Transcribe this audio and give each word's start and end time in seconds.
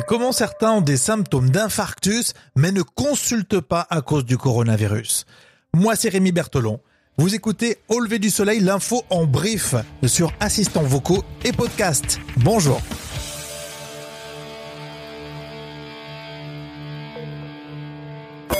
Et 0.00 0.02
comment 0.02 0.32
certains 0.32 0.72
ont 0.72 0.80
des 0.80 0.96
symptômes 0.96 1.50
d'infarctus 1.50 2.32
mais 2.56 2.72
ne 2.72 2.80
consultent 2.80 3.60
pas 3.60 3.86
à 3.90 4.00
cause 4.00 4.24
du 4.24 4.38
coronavirus 4.38 5.26
Moi, 5.74 5.94
c'est 5.94 6.08
Rémi 6.08 6.32
Bertolon. 6.32 6.80
Vous 7.18 7.34
écoutez 7.34 7.76
Au 7.88 8.00
lever 8.00 8.18
du 8.18 8.30
soleil, 8.30 8.60
l'info 8.60 9.02
en 9.10 9.26
brief 9.26 9.74
sur 10.06 10.32
assistants 10.40 10.84
vocaux 10.84 11.22
et 11.44 11.52
podcast. 11.52 12.18
Bonjour. 12.38 12.80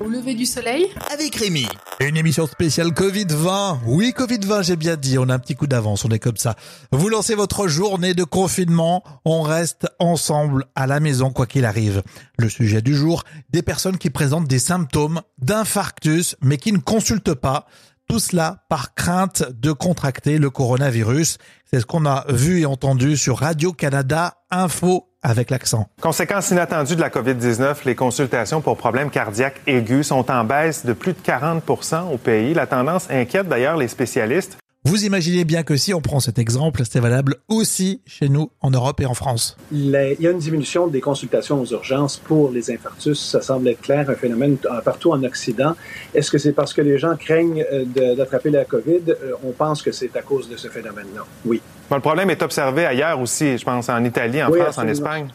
Au 0.00 0.08
lever 0.08 0.34
du 0.34 0.44
soleil 0.44 0.88
Avec 1.12 1.36
Rémi. 1.36 1.68
Une 2.08 2.16
émission 2.16 2.46
spéciale 2.46 2.88
Covid-20. 2.92 3.80
Oui, 3.84 4.14
Covid-20, 4.16 4.62
j'ai 4.62 4.76
bien 4.76 4.96
dit, 4.96 5.18
on 5.18 5.28
a 5.28 5.34
un 5.34 5.38
petit 5.38 5.54
coup 5.54 5.66
d'avance, 5.66 6.06
on 6.06 6.08
est 6.08 6.18
comme 6.18 6.38
ça. 6.38 6.56
Vous 6.90 7.10
lancez 7.10 7.34
votre 7.34 7.68
journée 7.68 8.14
de 8.14 8.24
confinement, 8.24 9.04
on 9.26 9.42
reste 9.42 9.86
ensemble 9.98 10.64
à 10.74 10.86
la 10.86 11.00
maison 11.00 11.30
quoi 11.30 11.46
qu'il 11.46 11.66
arrive. 11.66 12.02
Le 12.38 12.48
sujet 12.48 12.80
du 12.80 12.94
jour, 12.94 13.24
des 13.50 13.60
personnes 13.60 13.98
qui 13.98 14.08
présentent 14.08 14.48
des 14.48 14.58
symptômes 14.58 15.20
d'infarctus 15.36 16.34
mais 16.40 16.56
qui 16.56 16.72
ne 16.72 16.78
consultent 16.78 17.34
pas. 17.34 17.66
Tout 18.08 18.20
cela 18.20 18.64
par 18.70 18.94
crainte 18.94 19.44
de 19.52 19.70
contracter 19.70 20.38
le 20.38 20.48
coronavirus. 20.48 21.36
C'est 21.70 21.80
ce 21.80 21.86
qu'on 21.86 22.06
a 22.06 22.24
vu 22.30 22.60
et 22.60 22.66
entendu 22.66 23.18
sur 23.18 23.38
Radio-Canada 23.38 24.34
Info 24.50 25.10
avec 25.22 25.50
l'accent. 25.50 25.88
Conséquence 26.00 26.50
inattendue 26.50 26.96
de 26.96 27.02
la 27.02 27.10
COVID-19, 27.10 27.84
les 27.84 27.94
consultations 27.94 28.62
pour 28.62 28.78
problèmes 28.78 29.10
cardiaques 29.10 29.60
aigus 29.66 30.06
sont 30.06 30.30
en 30.30 30.44
baisse 30.44 30.86
de 30.86 30.94
plus 30.94 31.12
de 31.12 31.18
40 31.22 31.62
au 32.10 32.16
pays. 32.16 32.54
La 32.54 32.66
tendance 32.66 33.10
inquiète 33.10 33.46
d'ailleurs 33.46 33.76
les 33.76 33.88
spécialistes. 33.88 34.56
Vous 34.88 35.04
imaginez 35.04 35.44
bien 35.44 35.64
que 35.64 35.76
si 35.76 35.92
on 35.92 36.00
prend 36.00 36.18
cet 36.18 36.38
exemple, 36.38 36.80
c'est 36.88 36.98
valable 36.98 37.36
aussi 37.48 38.00
chez 38.06 38.30
nous 38.30 38.50
en 38.62 38.70
Europe 38.70 39.02
et 39.02 39.04
en 39.04 39.12
France. 39.12 39.58
Il 39.70 39.90
y 39.90 40.26
a 40.26 40.30
une 40.30 40.38
diminution 40.38 40.86
des 40.86 41.02
consultations 41.02 41.60
aux 41.60 41.66
urgences 41.66 42.16
pour 42.16 42.50
les 42.50 42.70
infarctus. 42.70 43.20
Ça 43.20 43.42
semble 43.42 43.68
être 43.68 43.82
clair, 43.82 44.08
un 44.08 44.14
phénomène 44.14 44.56
partout 44.86 45.12
en 45.12 45.22
Occident. 45.24 45.74
Est-ce 46.14 46.30
que 46.30 46.38
c'est 46.38 46.54
parce 46.54 46.72
que 46.72 46.80
les 46.80 46.96
gens 46.96 47.14
craignent 47.16 47.66
euh, 47.70 48.14
d'attraper 48.14 48.48
la 48.48 48.64
COVID? 48.64 49.02
Euh, 49.10 49.32
on 49.44 49.52
pense 49.52 49.82
que 49.82 49.92
c'est 49.92 50.16
à 50.16 50.22
cause 50.22 50.48
de 50.48 50.56
ce 50.56 50.68
phénomène-là. 50.68 51.26
Oui. 51.44 51.60
le 51.90 52.00
problème 52.00 52.30
est 52.30 52.42
observé 52.42 52.86
ailleurs 52.86 53.20
aussi, 53.20 53.58
je 53.58 53.64
pense, 53.66 53.90
en 53.90 54.02
Italie, 54.02 54.42
en 54.42 54.50
France, 54.50 54.78
en 54.78 54.88
Espagne. 54.88 55.28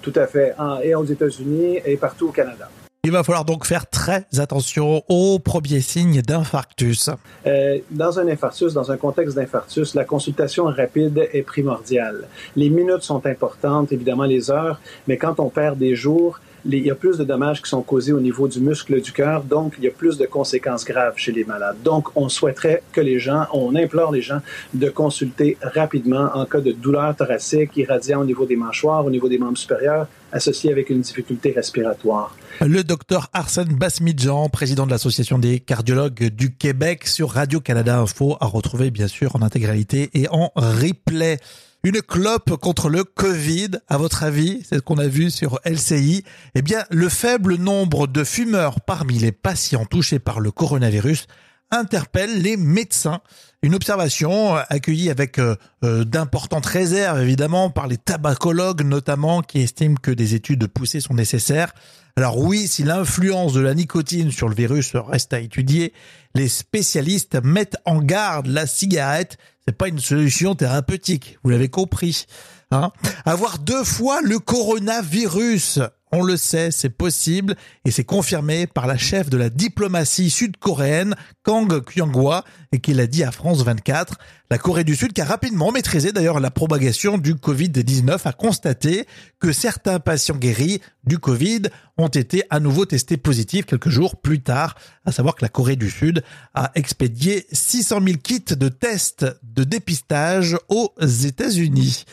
Tout 0.00 0.14
à 0.16 0.26
fait. 0.26 0.54
et 0.82 0.94
aux 0.94 1.04
États-Unis 1.04 1.78
et 1.84 1.98
partout 1.98 2.28
au 2.28 2.32
Canada. 2.32 2.70
Il 3.06 3.10
va 3.10 3.22
falloir 3.22 3.44
donc 3.44 3.66
faire 3.66 3.86
très 3.86 4.24
attention 4.38 5.02
aux 5.10 5.38
premiers 5.38 5.82
signes 5.82 6.22
d'infarctus. 6.22 7.10
Euh, 7.46 7.78
dans 7.90 8.18
un 8.18 8.26
infarctus, 8.28 8.72
dans 8.72 8.90
un 8.90 8.96
contexte 8.96 9.36
d'infarctus, 9.36 9.94
la 9.94 10.04
consultation 10.04 10.64
rapide 10.64 11.28
est 11.34 11.42
primordiale. 11.42 12.26
Les 12.56 12.70
minutes 12.70 13.02
sont 13.02 13.26
importantes, 13.26 13.92
évidemment 13.92 14.24
les 14.24 14.50
heures, 14.50 14.80
mais 15.06 15.18
quand 15.18 15.38
on 15.38 15.50
perd 15.50 15.76
des 15.76 15.94
jours, 15.94 16.40
il 16.66 16.86
y 16.86 16.90
a 16.90 16.94
plus 16.94 17.18
de 17.18 17.24
dommages 17.24 17.62
qui 17.62 17.68
sont 17.68 17.82
causés 17.82 18.12
au 18.12 18.20
niveau 18.20 18.48
du 18.48 18.60
muscle 18.60 19.00
du 19.00 19.12
cœur, 19.12 19.44
donc 19.44 19.74
il 19.78 19.84
y 19.84 19.88
a 19.88 19.90
plus 19.90 20.16
de 20.16 20.26
conséquences 20.26 20.84
graves 20.84 21.14
chez 21.16 21.32
les 21.32 21.44
malades. 21.44 21.76
Donc, 21.82 22.16
on 22.16 22.28
souhaiterait 22.28 22.82
que 22.92 23.00
les 23.00 23.18
gens, 23.18 23.46
on 23.52 23.74
implore 23.74 24.12
les 24.12 24.22
gens 24.22 24.40
de 24.72 24.88
consulter 24.88 25.56
rapidement 25.62 26.30
en 26.34 26.46
cas 26.46 26.60
de 26.60 26.72
douleur 26.72 27.14
thoracique, 27.14 27.76
irradiant 27.76 28.20
au 28.20 28.24
niveau 28.24 28.46
des 28.46 28.56
mâchoires, 28.56 29.04
au 29.04 29.10
niveau 29.10 29.28
des 29.28 29.38
membres 29.38 29.58
supérieurs, 29.58 30.06
associé 30.32 30.72
avec 30.72 30.90
une 30.90 31.00
difficulté 31.00 31.52
respiratoire. 31.52 32.34
Le 32.60 32.82
docteur 32.82 33.28
Arsène 33.32 33.76
Basmidjan, 33.76 34.48
président 34.48 34.86
de 34.86 34.90
l'Association 34.90 35.38
des 35.38 35.60
cardiologues 35.60 36.28
du 36.30 36.54
Québec 36.54 37.06
sur 37.06 37.30
Radio-Canada 37.30 37.98
Info, 37.98 38.36
a 38.40 38.46
retrouvé 38.46 38.90
bien 38.90 39.08
sûr 39.08 39.36
en 39.36 39.42
intégralité 39.42 40.10
et 40.14 40.28
en 40.30 40.50
replay. 40.54 41.38
Une 41.84 42.00
clope 42.00 42.56
contre 42.56 42.88
le 42.88 43.04
Covid, 43.04 43.72
à 43.88 43.98
votre 43.98 44.22
avis, 44.22 44.62
c'est 44.66 44.76
ce 44.76 44.80
qu'on 44.80 44.96
a 44.96 45.06
vu 45.06 45.30
sur 45.30 45.60
LCI. 45.66 46.24
Eh 46.54 46.62
bien, 46.62 46.82
le 46.90 47.10
faible 47.10 47.56
nombre 47.56 48.06
de 48.06 48.24
fumeurs 48.24 48.80
parmi 48.80 49.18
les 49.18 49.32
patients 49.32 49.84
touchés 49.84 50.18
par 50.18 50.40
le 50.40 50.50
coronavirus 50.50 51.26
interpelle 51.70 52.40
les 52.40 52.56
médecins. 52.56 53.20
Une 53.62 53.74
observation 53.74 54.54
accueillie 54.54 55.10
avec 55.10 55.38
euh, 55.38 55.56
euh, 55.84 56.04
d'importantes 56.04 56.64
réserves, 56.64 57.20
évidemment, 57.20 57.68
par 57.68 57.86
les 57.86 57.98
tabacologues 57.98 58.82
notamment, 58.82 59.42
qui 59.42 59.60
estiment 59.60 59.96
que 60.00 60.10
des 60.10 60.34
études 60.34 60.66
poussées 60.66 61.00
sont 61.00 61.14
nécessaires. 61.14 61.74
Alors 62.16 62.38
oui, 62.38 62.66
si 62.66 62.82
l'influence 62.82 63.52
de 63.52 63.60
la 63.60 63.74
nicotine 63.74 64.30
sur 64.30 64.48
le 64.48 64.54
virus 64.54 64.94
reste 64.94 65.34
à 65.34 65.40
étudier, 65.40 65.92
les 66.34 66.48
spécialistes 66.48 67.42
mettent 67.42 67.76
en 67.84 68.00
garde 68.00 68.46
la 68.46 68.66
cigarette. 68.66 69.36
C'est 69.66 69.76
pas 69.76 69.88
une 69.88 69.98
solution 69.98 70.54
thérapeutique, 70.54 71.38
vous 71.42 71.50
l'avez 71.50 71.68
compris. 71.68 72.26
Hein 72.70 72.92
Avoir 73.24 73.58
deux 73.58 73.84
fois 73.84 74.20
le 74.22 74.38
coronavirus, 74.38 75.80
on 76.14 76.22
le 76.22 76.36
sait, 76.36 76.70
c'est 76.70 76.90
possible 76.90 77.56
et 77.84 77.90
c'est 77.90 78.04
confirmé 78.04 78.68
par 78.68 78.86
la 78.86 78.96
chef 78.96 79.28
de 79.28 79.36
la 79.36 79.50
diplomatie 79.50 80.30
sud-coréenne, 80.30 81.16
Kang 81.42 81.84
Kyung-hwa, 81.84 82.44
et 82.70 82.78
qui 82.78 82.94
l'a 82.94 83.08
dit 83.08 83.24
à 83.24 83.32
France 83.32 83.62
24. 83.62 84.16
La 84.48 84.58
Corée 84.58 84.84
du 84.84 84.94
Sud, 84.94 85.12
qui 85.12 85.20
a 85.20 85.24
rapidement 85.24 85.72
maîtrisé 85.72 86.12
d'ailleurs 86.12 86.38
la 86.38 86.52
propagation 86.52 87.18
du 87.18 87.34
Covid-19, 87.34 88.20
a 88.24 88.32
constaté 88.32 89.06
que 89.40 89.50
certains 89.50 89.98
patients 89.98 90.36
guéris 90.36 90.80
du 91.04 91.18
Covid 91.18 91.62
ont 91.98 92.08
été 92.08 92.44
à 92.48 92.60
nouveau 92.60 92.86
testés 92.86 93.16
positifs 93.16 93.66
quelques 93.66 93.88
jours 93.88 94.16
plus 94.20 94.40
tard, 94.40 94.76
à 95.04 95.10
savoir 95.10 95.34
que 95.34 95.44
la 95.44 95.48
Corée 95.48 95.76
du 95.76 95.90
Sud 95.90 96.22
a 96.54 96.70
expédié 96.76 97.46
600 97.50 98.00
000 98.06 98.18
kits 98.22 98.56
de 98.56 98.68
tests 98.68 99.26
de 99.42 99.64
dépistage 99.64 100.56
aux 100.68 100.94
États-Unis. 101.00 102.04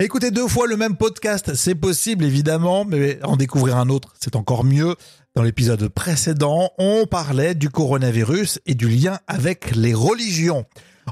Écoutez 0.00 0.30
deux 0.30 0.46
fois 0.46 0.68
le 0.68 0.76
même 0.76 0.96
podcast, 0.96 1.56
c'est 1.56 1.74
possible 1.74 2.24
évidemment, 2.24 2.84
mais 2.84 3.18
en 3.24 3.36
découvrir 3.36 3.78
un 3.78 3.88
autre, 3.88 4.14
c'est 4.20 4.36
encore 4.36 4.62
mieux. 4.62 4.94
Dans 5.34 5.42
l'épisode 5.42 5.88
précédent, 5.88 6.70
on 6.78 7.04
parlait 7.06 7.56
du 7.56 7.68
coronavirus 7.68 8.60
et 8.64 8.76
du 8.76 8.88
lien 8.88 9.18
avec 9.26 9.74
les 9.74 9.94
religions. 9.94 10.66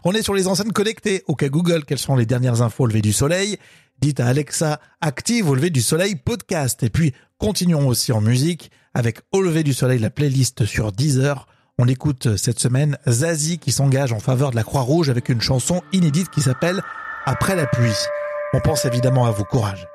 On 0.05 0.13
est 0.13 0.23
sur 0.23 0.35
les 0.35 0.47
enceintes 0.47 0.73
connectées. 0.73 1.25
Ok 1.27 1.45
Google, 1.47 1.85
quelles 1.85 1.99
sont 1.99 2.15
les 2.15 2.27
dernières 2.27 2.63
infos 2.63 2.85
au 2.85 2.87
lever 2.87 3.03
du 3.03 3.13
soleil? 3.13 3.59
Dites 4.01 4.21
à 4.21 4.29
Alexa, 4.29 4.79
active 5.01 5.51
au 5.51 5.57
lever 5.57 5.71
du 5.71 5.83
soleil 5.83 6.15
podcast. 6.15 6.85
Et 6.85 6.91
puis, 6.91 7.13
continuons 7.39 7.89
aussi 7.89 8.13
en 8.13 8.21
musique 8.21 8.71
avec 8.95 9.19
Au 9.33 9.43
lever 9.43 9.65
du 9.65 9.75
soleil, 9.75 9.99
la 9.99 10.11
playlist 10.11 10.65
sur 10.65 10.93
Deezer. 10.93 11.49
On 11.79 11.89
écoute 11.89 12.37
cette 12.37 12.61
semaine 12.61 12.99
Zazie 13.09 13.59
qui 13.59 13.73
s'engage 13.73 14.13
en 14.13 14.21
faveur 14.21 14.53
de 14.53 14.57
la 14.57 14.63
Croix-Rouge 14.63 15.11
avec 15.11 15.29
une 15.29 15.41
chanson 15.41 15.83
inédite 15.93 16.31
qui 16.31 16.41
s'appelle 16.41 16.85
Après 17.25 17.57
la 17.57 17.67
pluie. 17.67 17.97
On 18.53 18.61
pense 18.61 18.85
évidemment 18.85 19.27
à 19.27 19.31
vous. 19.31 19.45
Courage. 19.45 19.89